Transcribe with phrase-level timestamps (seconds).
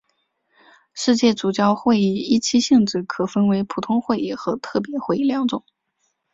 [0.95, 5.63] 世界主教会议依其性质可分为普通会议和特别会议两种。